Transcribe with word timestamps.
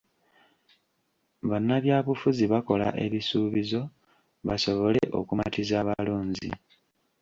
Bannabyabufuzi 1.49 2.43
bakola 2.53 2.87
ebisuubizo 3.05 3.81
basobole 4.47 5.01
okumatiza 5.19 5.73
abalonzi. 5.81 6.49